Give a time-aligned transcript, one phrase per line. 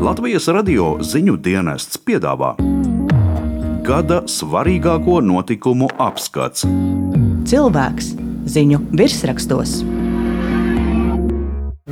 [0.00, 2.54] Latvijas radio ziņu dienests piedāvā
[3.84, 6.64] gada svarīgāko notikumu apskats.
[7.50, 8.08] Cilvēks
[8.48, 9.74] ziņu virsrakstos.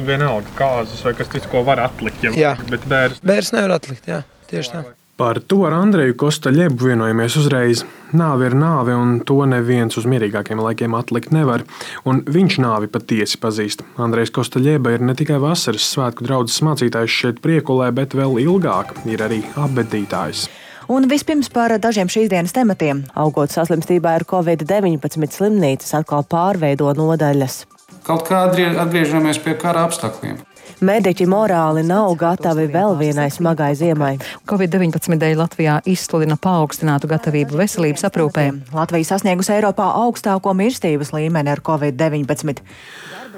[0.09, 2.25] Vienalga, kāzus vai kas cits, ko var atlikt.
[2.25, 2.55] Ja, Jā.
[2.71, 4.85] Bet bērns Bērns nevar atlikt, jā, tieši tā.
[5.19, 7.81] Par to ar Andreju Kostaļebu vienojamies uzreiz.
[8.15, 11.65] Nāve ir nāve, un to neviens uz mierīgākiem laikiem atlikt nevar.
[12.07, 13.83] Un viņš nāvi patiesi pazīst.
[13.99, 19.25] Andrejs Kostaļeba ir ne tikai vasaras svētku draugs mācītājs šeit priekulē, bet vēl ilgāk ir
[19.27, 20.45] arī apbedītājs.
[20.87, 23.03] Un vispirms par dažiem šīs dienas tematiem.
[23.19, 27.65] Augot saslimstībā ar covid-19 slimnīcas atkal pārveido nodaļas.
[28.07, 30.39] Kaut kā atgrie- atgriežamies pie kara apstākļiem.
[30.81, 34.15] Mediķi morāli nav gatavi vēl vienai smagai ziemai.
[34.49, 38.49] Covid-19 dēļ Latvijā izsludina paaugstinātu gatavību veselības aprūpē.
[38.77, 42.63] Latvija sasniegusi Eiropā augstāko mirstības līmeni ar covid-19.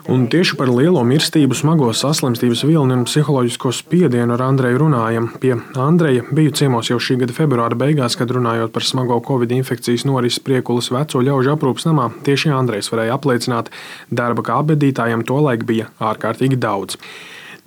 [0.08, 5.26] Un tieši par lielo mirstību, smago saslimstības vilni un psiholoģisko spiedienu ar Andreju runājam.
[5.42, 10.06] Pie Andreja biju ciemos jau šī gada februāra beigās, kad runājot par smago covid infekcijas
[10.08, 12.08] norisi priekulas veco ļaužu aprūpas namā.
[12.24, 13.68] Tieši Andrejs varēja apliecināt,
[14.08, 16.96] darba kā apbedītājam tolaik bija ārkārtīgi daudz.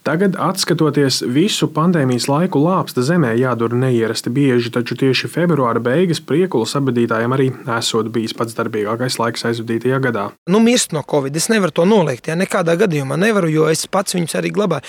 [0.03, 6.75] Tagad, skatoties visu pandēmijas laiku, lāpsta zemē jādur neierasti bieži, taču tieši februāra beigas priekulas
[6.75, 7.45] abadītājiem arī
[7.77, 10.25] esot bijis pats darbīgākais laiks aizvadītajā gadā.
[10.51, 11.39] Nu, mirst no covid.
[11.39, 12.27] Es nevaru to noliegt.
[12.27, 14.83] Ja nekādā gadījumā nevaru, jo es pats viņus arī glabāju.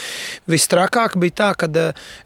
[0.51, 1.71] Visstrakāk bija tā, ka,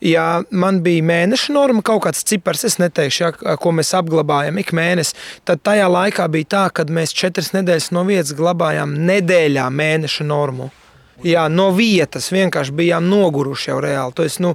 [0.01, 4.73] ja man bija mēneša norma, kaut kāds cipars, es neteikšu, ja, ko mēs apglabājam ik
[4.73, 5.13] mēnesi,
[5.45, 10.73] tad tajā laikā bija tā, ka mēs četras nedēļas no vietas glabājām nedēļā mēneša normu.
[11.27, 14.15] Jā, no vietas vienkārši bijām noguruši jau reāli.
[14.15, 14.53] To es nu,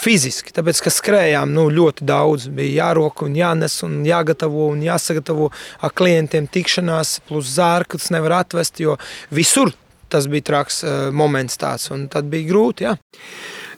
[0.00, 2.46] fiziski, tāpēc ka skrējām nu, ļoti daudz.
[2.56, 5.50] Bija jārok un jānes un jāgatavo un jāsagatavo
[5.84, 8.96] ar klientiem tikšanās, plus zārku tas nevar atvest, jo
[9.34, 9.74] visur
[10.08, 12.86] tas bija traks uh, moments tāds un tad bija grūti.
[12.86, 12.96] Jā.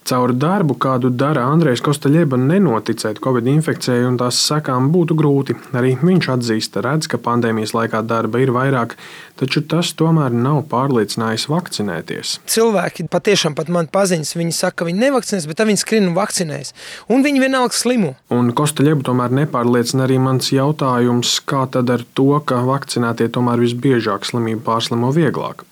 [0.09, 5.56] Caur darbu, kādu dara Andrejs Kostaļeba, nenoticēt Covid infekcijai un tās sekām būtu grūti.
[5.77, 8.95] Arī viņš atzīst, redz, ka pandēmijas laikā darba ir vairāk,
[9.36, 12.39] taču tas tomēr nav pārliecinājis vakcinēties.
[12.48, 16.73] Cilvēki patiešām pat man paziņas, viņi saka, ka viņi nevakcinēs, bet viņi skrien un vakcinēs.
[17.13, 18.14] Un viņi vienalga slimo.
[18.33, 24.25] Un Kostaļebu tomēr nepārliecina arī mans jautājums, kā tad ar to, ka vakcinētie tomēr visbiežāk
[24.25, 25.69] slimību pārslimo vieglāk.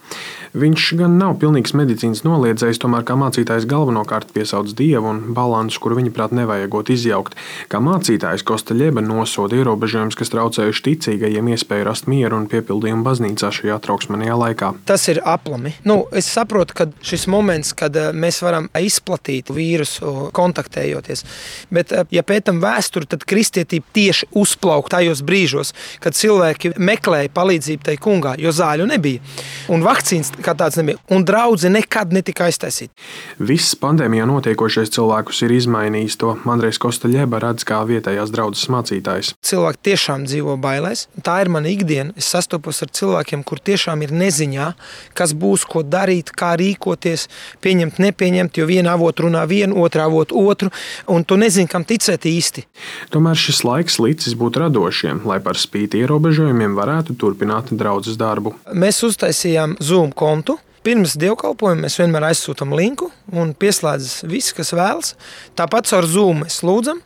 [0.57, 5.99] Viņš gan nav pilnīgs medicīnas noliedzējs, tomēr kā mācītājs galvenokārt piesauc dievu un balansu, kuru
[5.99, 7.35] viņa prāt nevajagot izjaukt.
[7.69, 13.77] Kā mācītājs Kostaļeba nosoda ierobežojumus, kas traucējuši ticīgajiem iespēju rast mieru un piepildījumu baznīcā šajā
[13.85, 14.71] trauksmanajā laikā.
[14.89, 15.75] Tas ir aplami.
[15.85, 21.25] Nu, es saprotu, ka šis moments, kad eh, mēs varam izplatīt vīrusu kontaktējoties,
[21.69, 27.89] bet, eh, ja pētam vēsturi, tad kristietība tieši uzplauka tajos brīžos, kad cilvēki meklēja palīdzību
[27.91, 29.21] tai kungā, jo zāļu nebija.
[29.69, 31.01] Un vakcīnas kā tāds nebija.
[31.13, 32.93] Un draugi nekad netika aiztaisīti.
[33.39, 36.19] Viss pandēmijā notiekošais cilvēkus ir izmainījis.
[36.21, 39.35] To Andrejs Kostaļeba redz kā vietējās draudzes mācītājs.
[39.47, 41.07] Cilvēki tiešām dzīvo bailēs.
[41.27, 42.15] Tā ir mana ikdiena.
[42.19, 44.71] Es sastopos ar cilvēkiem, kur tiešām ir neziņā,
[45.17, 47.27] kas būs, ko darīt, kā rīkoties,
[47.65, 50.71] pieņemt, nepieņemt, jo viena avota runā vienu, otrā avota otru,
[51.13, 52.67] un tu nezini, kam ticēt īsti.
[53.15, 58.55] Tomēr šis laiks līdzis būt radošiem, lai par spīti ierobežojumiem varētu turpināt draudzes darbu.
[58.77, 60.59] Mēs uztaisījām Zoom kontu.
[60.87, 65.17] Pirms dievkalpojuma mēs vienmēr aizsūtām linku un pieslēdzas visi, kas vēlas.
[65.59, 67.01] Tāpat ar Zoom mēs lūdzam,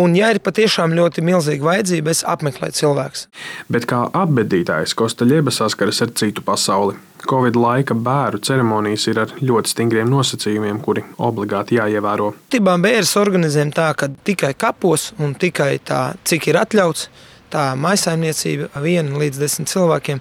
[0.00, 3.26] un, ja ir patiešām ļoti milzīga vajadzība, es apmeklēju cilvēkus.
[3.68, 6.96] Bet kā apbedītājs Kostaļeba saskaras ar citu pasauli.
[7.28, 12.30] Covid laika bērnu ceremonijas ir ar ļoti stingriem nosacījumiem, kuri obligāti jāievēro.
[12.54, 17.10] Tībām bērns organizējam tā, ka tikai kapos un tikai tā, cik ir atļauts.
[17.48, 20.18] Tā maisaimniecība viena līdz desmit cilvēkiem.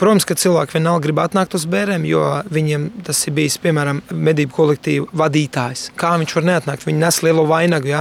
[0.00, 4.54] Protams, ka cilvēki vienalga grib atnākt uz bērniem, jo viņiem tas ir bijis, piemēram, medību
[4.56, 5.90] kolektīva vadītājs.
[6.00, 6.86] Kā viņš var neatnākt?
[6.88, 7.90] Viņi nes lielo vainagu.
[7.90, 8.00] Jā.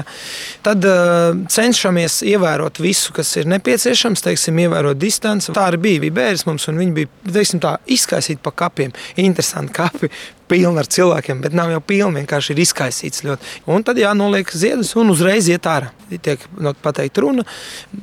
[0.64, 5.52] Tad uh, cenšamies ievērot visu, kas ir nepieciešams, teiksim, ievērot distanci.
[5.56, 8.96] Tā arī bija, bija bērns mums, un viņi bija teiksim, tā, izkaisīti pa kapiem.
[9.20, 10.12] Interesanti kapi,
[10.50, 13.52] pilni ar cilvēkiem, bet nav jau pilni, vienkārši ir izkaisīts ļoti.
[13.70, 15.92] Un tad jānoliek ziedus un uzreiz iet ārā.
[16.10, 17.46] Tiek no, pateikt runa,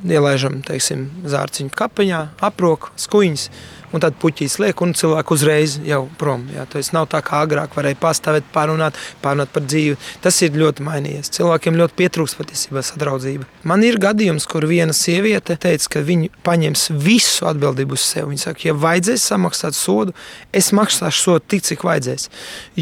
[0.05, 3.49] ielaižam, teiksim, zārciņu kapiņā, aprok, skuiņas.
[3.95, 6.43] Un tad puķis liek, un cilvēks uzreiz jau prom.
[6.51, 9.95] Jā, tas nav tā kā agrāk varēja pastāvēt, pārunāt, pārunāt par dzīvi.
[10.23, 11.31] Tas ir ļoti mainījies.
[11.37, 13.47] Cilvēkiem ļoti pietrūkst patiesībā sadraudzība.
[13.67, 18.33] Man ir gadījums, kur viena sieviete teica, ka viņa paņems visu atbildību uz sevi.
[18.33, 20.15] Viņa saka, ja vajadzēs samaksāt sodu,
[20.51, 22.27] es maksāšu sodu tik, cik vajadzēs,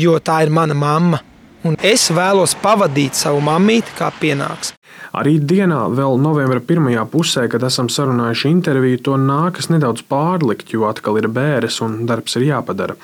[0.01, 1.21] jo tā ir mana mamma.
[1.65, 4.73] Un es vēlos pavadīt savu mammīti kā pienāks.
[5.15, 10.85] Arī dienā, vēl novembra pirmajā pusē, kad esam sarunājuši interviju, to nākas nedaudz pārlikt, jo
[10.89, 12.97] atkal ir bēres un darbs ir jāpadara.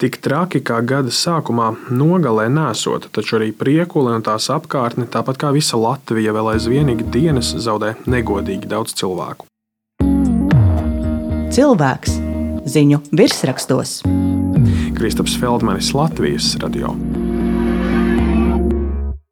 [0.00, 5.54] Tik traki kā gada sākumā nogalē nesot, taču arī priekule un tās apkārtne, tāpat kā
[5.56, 9.48] visa Latvija, vēl aizvien ikdienas zaudē negodīgi daudz cilvēku.
[11.54, 12.18] Cilvēks
[12.68, 14.02] ziņu virsrakstos.
[14.94, 16.92] Kristaps Feldmanis, Latvijas radio.